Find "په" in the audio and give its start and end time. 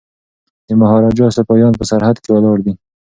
1.79-1.83